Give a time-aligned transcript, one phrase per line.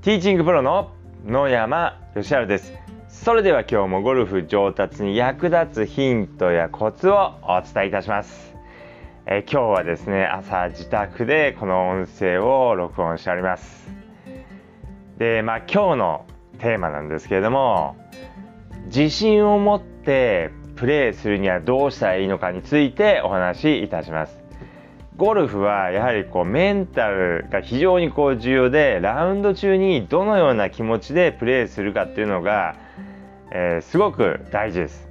[0.00, 0.92] ティーチングプロの
[1.26, 2.72] 野山義晴です。
[3.08, 8.54] それでは今日もゴルフ上達に役立つヒントやコツをお伝えいたします、
[9.26, 13.88] え今日はですね朝自宅でこの音声を録音しております。
[15.18, 16.26] でまあ今日の
[16.60, 17.96] テーマなんですけれども
[18.86, 24.47] 自信を持ってプレーするにはどうしたらいいのかについてお話しいたします。
[25.18, 32.76] ゴルフはやはりこうメンタルが非常にこう重要でラウンド中にどのような気持ちでプレーするかっていうのが、
[33.50, 35.08] えー、すごく大事です。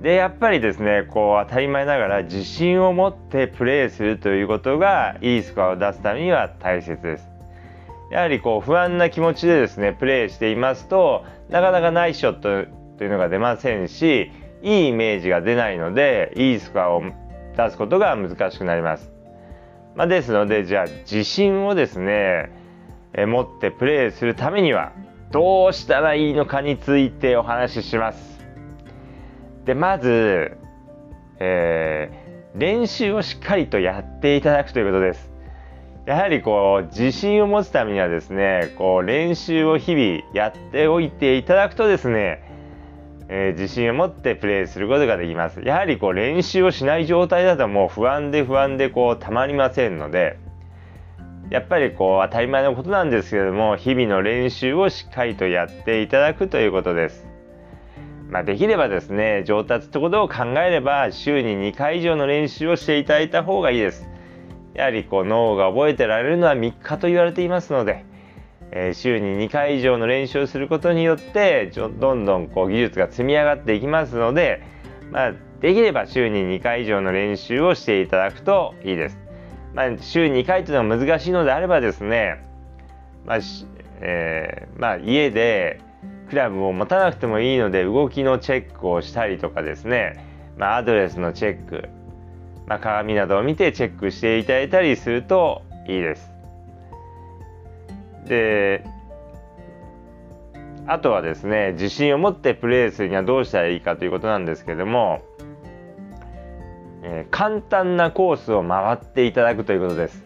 [0.00, 7.28] でやっぱりですねこう当たり前ながら自信を持ってプレーするということがいいスコアを出すためには大切です。
[8.10, 14.30] やはりこう不安な気持ちでですねプレーしていますとなかなかナイスショットというのが出ませんし
[14.62, 17.02] いいイメージが出ないのでいいスコアを
[17.56, 19.12] 出すことが難しくなります。
[19.94, 22.50] まあ、ですのでじゃあ自信をですね
[23.12, 24.92] え持ってプレーするためには
[25.32, 28.40] どうしたらいいのかについてお話しします。
[29.64, 30.56] でまず、
[31.38, 35.30] えー、練習をしっかりとやっていただくということです。
[36.06, 42.49] やはりこう自信を持つためにはですねこう練習を日々やっておいていただくとですね
[43.32, 45.60] えー、自信を持ってプレーすることができます。
[45.60, 50.36] やはりこう練習をしない状態だともう不安で不安でこうたまりませんので、
[51.48, 57.30] やっぱりこう当たり前のことなんですけれども、日々の練習をしっかりとやっていただくということです。
[58.28, 64.08] まあ、できればですね、上達ってことを考えれば、週に2回以上の練習をしていただいた方がいいです。
[64.74, 68.04] やはりこう脳が覚えてられるのは3日と言われていますので、
[68.72, 74.62] えー、週に2回以上の練習をすることによってどんどんこう技術が積み上がっていきますので、
[75.10, 79.18] まあ、できれば週に2回以上の練習をしていただくといいです。
[79.74, 82.44] まあ、週2回というのは難しいのであればですね、
[83.24, 83.38] まあ
[84.00, 85.80] えー、まあ、家で
[86.28, 90.24] クラブを持たなくてもいいので動きのチェックをしたりとかですね、
[90.56, 91.88] まあ、アドレスのチェック、
[92.66, 96.39] まあ、鏡などを見てチェックしていただいたりするといいです。
[98.30, 98.84] で
[100.86, 105.20] あとはですね自信を持ってプレーするにはどうしたらいいかということなんですけども、
[107.02, 110.24] えー、簡単なコースを回っていただくということです。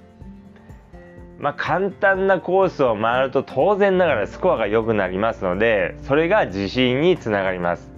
[1.38, 7.90] まあ、簡単なコースを回ると当然ながらスコアが良くなりますのでそれが自信につながります。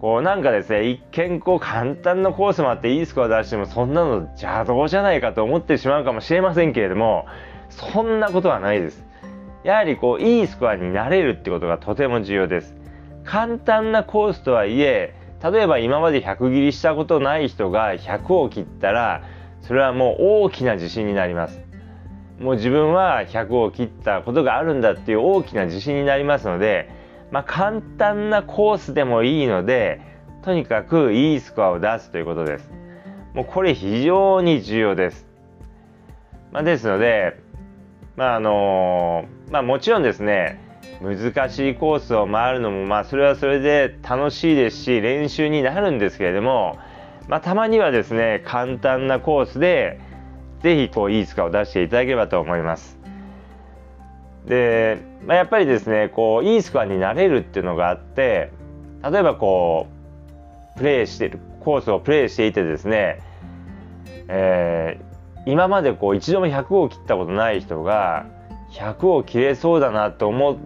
[0.00, 7.26] こうなんかですね一見こう簡単なコースもあっていいスコア出してもそんなの邪道じゃないかと思ってしまうかもしれませんけれども
[7.76, 9.04] そんなことはないです。
[9.64, 12.74] やはりこういいスコアになれるってことがとても重要です。
[13.24, 19.22] 簡単なコースとはいえ例えば今まで100切りしたことない人が100を切ったら
[19.60, 21.60] それはもう大きな自信になります。
[22.38, 26.90] もう自分は100を切ったことがあるんだっていう大きな自信になりますので、
[27.30, 30.00] まあ、簡単なコースでもいいので
[30.42, 32.70] とにかくいいスコアを出すということです。
[33.34, 35.26] もうこれ非常に重要です。
[36.50, 37.40] まあ、ですので
[38.16, 40.60] まああのまあもちろんですね
[41.00, 46.78] 難しいコースを回るのもまあそれはそれで楽しいですし練習になるんですけれども、
[47.28, 50.00] まあ、たまにはですね簡単なコースで
[50.62, 52.98] 是非こういいスコアを出していただければと思います。
[54.46, 58.52] で、まあ、やっぱりですねこういいスコアになれるっていうのがあって
[59.02, 59.88] 例えばこ
[60.74, 63.20] うプレーしてるコースをプレーしていてですね、
[64.28, 65.11] えー、
[65.46, 68.26] 今までこう一度も100を切ったことない人が
[68.72, 70.58] 100を切れそうだなと思う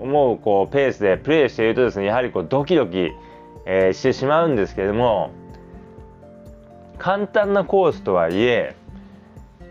[0.00, 3.10] 思うこうペースでプレーしているとですねやはりこうドキドキ、
[3.66, 5.32] えー、してしまうんですけれども
[6.98, 8.76] 簡単なコースとはいえ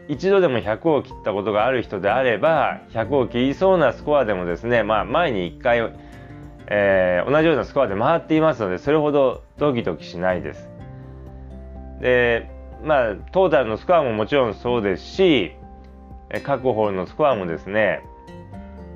[0.09, 5.91] 一度でも100を切ったことがある人であれば100を切りそうなスコアでもですね、まあ、前に1回、
[6.67, 10.69] えー、同じようなスコアで回っていますのでそれほどドキドキしないです。
[11.99, 15.55] でまあ、トータルのスコアももちろんそうですし、
[16.43, 18.01] 各ホールのスコアもですね、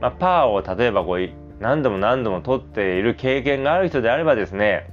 [0.01, 1.29] まあ、パーを例えばこう
[1.59, 4.91] 何度も何度も取っている経験がある人であればですね、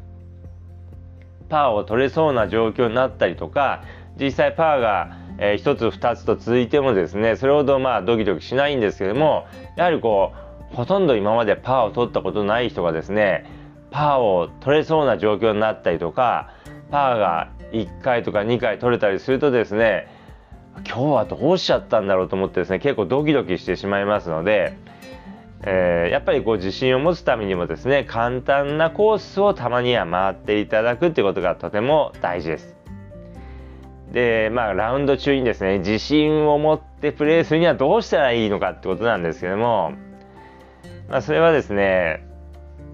[1.49, 3.83] パーを取れそうな状況になったりとか、
[4.21, 9.47] 実際パーが、え、1つ2つと続いてもですね、それほどまあドキドキしないんですけども、
[9.77, 10.33] やはりこ
[10.73, 13.47] う、ほとんど今までパーを取ったことない人がですね、
[13.91, 16.51] パーを取れそうな状況になったりとか、
[16.91, 20.09] パーが1回とか2回取れたりするとですね
[20.87, 24.77] 今日はどうしちゃったんだろうと思ってですね結構ドキドキしてしまいますので、
[25.65, 32.79] えー、やっぱりこう自信を持つためにもですね簡単なコースをたまには回っていただくってことがとても大事です。
[34.13, 39.93] で、まあ、ラウンド中にですね、自信を持ってプレーするにはどうしたらいいのかってことなんですけども、
[41.09, 42.25] まあ、それはですね、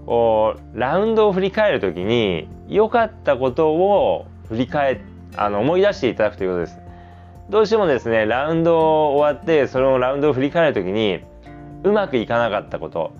[0.05, 5.01] こう、ラウンドを振り返るときに、良かったことを振り返
[5.37, 6.79] あの思い出していただくということです。
[7.49, 11.19] どうしてもですね、ラウンド終わって、そのラウンドを振り返るときに、
[11.83, 13.13] うまくいかなかったこと、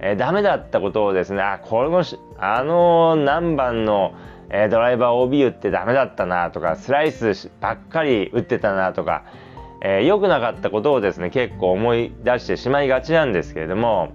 [0.00, 2.02] えー、ダメだったことをですね、あ、この、
[2.38, 4.14] あの何番の、
[4.50, 9.22] え、ドライバー OB 打ってダメだったなとか、スライスばっかり打ってたなとか、
[9.82, 14.12] えー、良くなかったことをですね、結構思い出してしまいがちなんですけれども、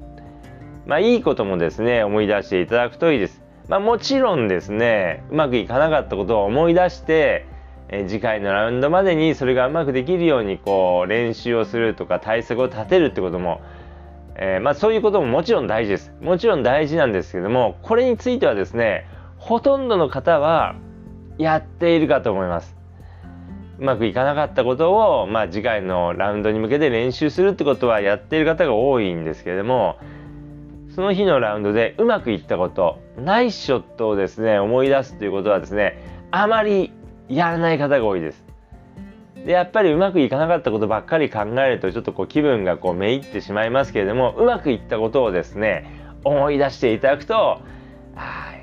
[0.85, 3.44] まあいいこともですね、思い出していただくといいです。
[3.67, 7.47] まあもちろんですね、うまくいかなかったことを思い出して、
[7.89, 13.61] えー、次回のラウンドまでにそれがうまくできるようにこう練習をするとか対策を立てるってことも
[14.37, 16.11] えー、まあ、そういうことももちろん大事です。
[16.21, 19.07] もちろん大事なんですけども、これについてはですね、
[19.37, 20.75] ほとんどの方は
[21.37, 22.75] やっているかと思います。
[23.79, 29.97] うまくいかなかったことを、まあ、次回のラウンドに向けて練習するってことはやっている方が多いんですけれども、
[30.95, 36.01] その日のラウンドでうまくいったこと、ナイスショットをですね、思い出すということはですね、
[36.31, 36.93] あまり
[37.27, 38.45] やらない方が多いです。
[39.45, 45.85] でやっぱりうまくいかなかったことばっかり考えるとちょっとこう気分がこうめいってしまいますけれどもうまくいったことをですね
[46.23, 47.61] 思い出していただくと
[48.15, 48.55] あ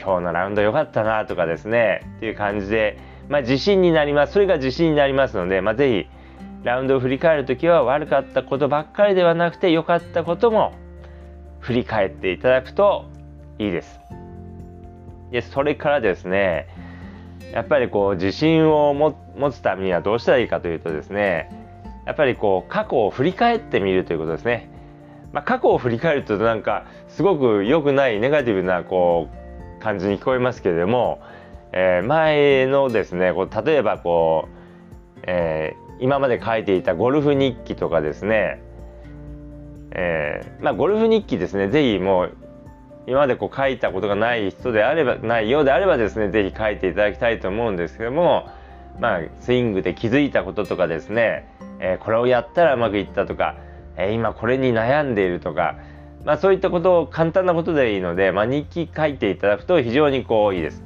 [0.00, 2.98] 今日のラウンド良かったなとかですねっていう感じで、
[3.28, 10.72] まあ、自信になりますそれが自信になりますので、まあ、ぜひラウンドを振り返る時は悪かったことばっかりではなくて良かったことも
[11.60, 13.06] 振り返っていただくと
[13.58, 14.00] いいです。
[15.30, 16.66] でそれからですね
[17.52, 21.50] やっぱりこう自信を持つためにはどうしたらいいかというとですね
[22.06, 24.70] やっぱりこう過去を振り返ってみるということですね。
[25.32, 29.28] まあ、過去を振り返るとなんかすごく良くないネガティブなこ
[29.78, 31.20] う感じに聞こえますけれども、
[31.72, 38.60] えー、前のですねこう例えばこう、えー、今まで書いていたゴルフ日記とかですね、
[39.92, 42.36] えー、まあ、ゴルフ日記ですね是非もう
[43.06, 48.48] 今までこう書いたことがない人であればないようであればですね是非書いていただきたいと思うんですけども
[49.00, 51.48] まあスイングで気づいたこととかですね、
[51.80, 53.56] えー、これをやったらうまくいったとか、
[53.96, 55.78] えー、今これに悩んでいるとか、
[56.24, 60.84] まあ、そういったことを簡単なことでいいので、まあ、日記書いていただくと非常にこういいです。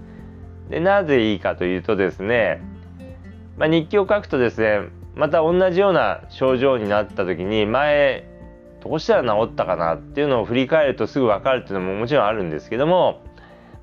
[0.70, 2.62] でなぜいいかというとですね、
[3.58, 8.33] まあ、日記を書くとですねまた同じような症状になった時に前
[8.84, 13.22] どうしたら治ったかなっていうのを振り返るとすぐ分かるっていうのももちろんあるんですけども、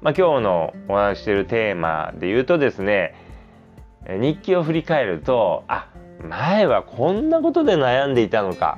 [0.01, 3.15] まあ、今日のお話してるテーマで言うとですね
[4.07, 5.89] 日記を振り返るとあ
[6.23, 8.77] 前はこんなことで悩んでいたのか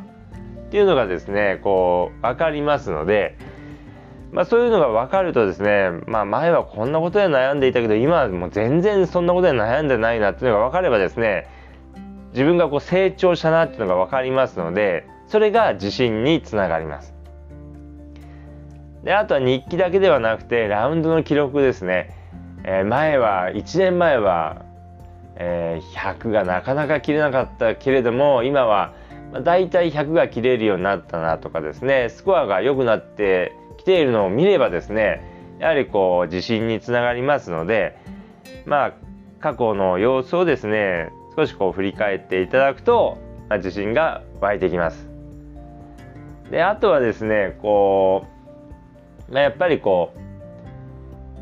[0.68, 3.38] っていうのがですねこう分かりますので、
[4.32, 11.48] まあ、そういうのが分かるとですね、まあ、前はこんなことで悩んでいたけど今はもう全然そんなことで悩んでないなっていうのが分かればですね
[12.32, 17.16] 自分がこう成長したなっていうのが分かりますのでそれが自信につながります。
[19.04, 22.12] であとは日記だけではなくてラウンドの記録ですね。
[22.64, 24.64] えー、前は1年前は、
[25.36, 28.94] えー、100がなかなか切れなかったけれども今は、
[29.32, 37.98] まあ、大体100が切れるようになったなとかですねスコアが良くなってきているのを見ればですねやはりこう自信につながりますので
[38.68, 38.94] まあ
[39.40, 43.18] 過去の様子をですね少しこう振り返っていただくと、
[43.50, 45.13] まあ、自信が湧いてきます。
[46.54, 48.28] であとはですねこ
[49.28, 50.20] う、まあ、やっぱりこう、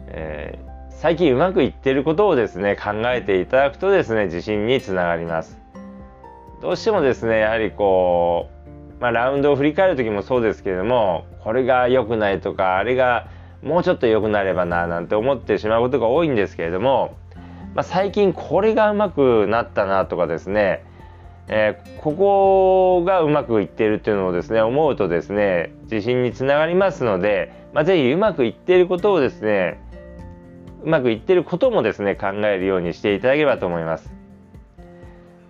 [0.07, 5.59] えー、最近うまくいってることをですね考えていただくとですね自信につながります。
[6.61, 8.47] どうしてもですねやはりこ
[8.99, 13.27] う、まあ、ラウンドを振り返る時もそうですけれどもこれが良くないとかあれが
[13.61, 17.17] もうちょっと良くなればななんて思ってしまうことが多いんですけれども、
[17.75, 20.85] まあ、最近これがうまくなったなとかですね
[21.53, 29.77] えー、ここがうまくいっているっていうのをですね思うとですね自信につながりますので、まあ、是非うまくいっていることをですね
[30.81, 34.09] うまくいっていることもですね考えるようにしていただければと思います。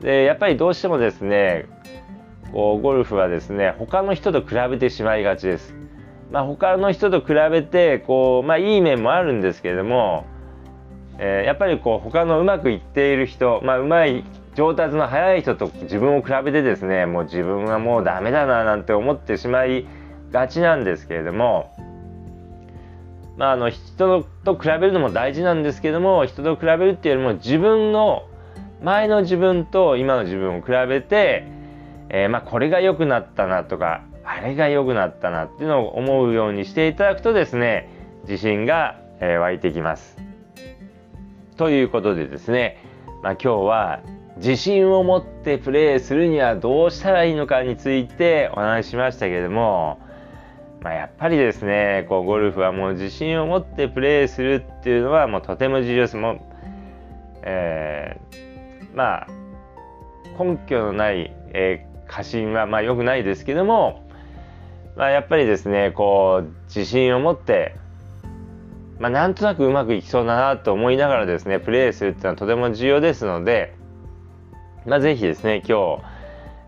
[0.01, 1.67] でやっぱりどうしてもですね
[2.51, 5.75] こうゴルフはですね他の人と比べてしまいがちです。
[6.31, 10.25] まあ、他の人と比べてこう、まあ、いい面もあるんですけれども、
[11.19, 14.23] えー、やっぱりこう他のうまくいっている人、まあ、うまい
[14.55, 19.87] 上達の早い人と自分を比べてですねもう自分はもうダメだななんて思ってしまい
[20.31, 21.73] がちなんですけれども
[23.37, 28.27] まああの人と比べるのも大事なんですけども人と比べるっていうよりも自分の
[28.81, 31.45] 前の自分と今の自分を比べて、
[32.09, 37.89] えー、まあこれが良くなったなとかあれが良くなったなっていうのを思うようにしていただくとですね
[38.23, 40.15] 自信が、え、湧いてきます。
[41.57, 42.77] ということでですね
[43.21, 44.01] まあ、今日は
[44.41, 49.99] 自信を持ってプレーするにはどうしたらいいのかについてお話ししましたけれども、
[50.81, 56.17] まあ、やっぱりですねこうゴルフはもう自信を持ってプレーするっていうのはもうとても重要です。
[56.17, 56.39] もう
[57.43, 59.27] えー、まあ
[60.39, 64.03] 根拠のない、えー、過信はまあ良くないですけども、
[64.95, 67.75] まあ、やっぱりですねこう自信を持って
[68.99, 73.75] まあ、なんとなくうまくいきそうだなと思いながらですねプレーするっていうのはとても重要ですので、
[74.85, 76.03] まあ、ぜひですね今日、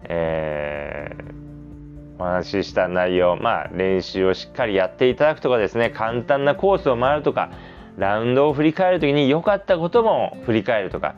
[0.03, 7.51] えー、お話しした内容、まあ、練習をしっかりやっていただくとかですね簡単なコースを回るとか
[7.97, 11.15] ラウンドを振り返る時に良かったことも振り返るとか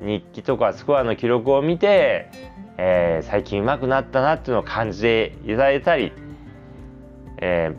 [0.00, 2.30] 日記とかスコアの記録を見て、
[2.76, 6.12] えー、最近上手くなったなっていうのを感じていただいたり、
[7.38, 7.74] え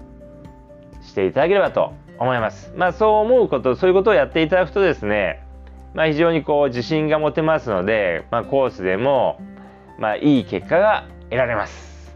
[1.01, 2.73] ー、していただければと思います。
[2.75, 5.43] まあそう思うこと、そういうことをやっていただくとですね、
[5.93, 9.39] まあ非常にこう自信が持てますので、まあコースでも、
[9.97, 12.15] まあいい結果が得られます。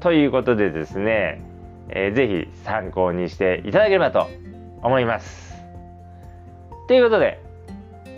[0.00, 1.42] ということでですね、
[1.90, 4.28] えー、ぜひ参考にしていただければと
[4.82, 5.54] 思います。
[6.88, 7.40] ということで、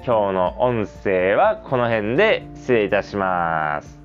[0.04, 4.01] 今日の音声はこの辺で失礼いたします。